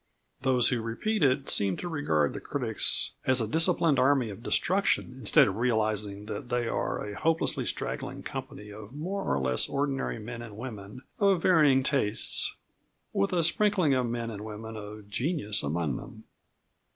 [0.41, 5.15] Those who repeat it seem to regard the critics as a disciplined army of destruction
[5.19, 10.17] instead of realising that they are a hopelessly straggling company of more or less ordinary
[10.17, 12.55] men and women of varying tastes,
[13.13, 16.23] with a sprinkling of men and women of genius among them.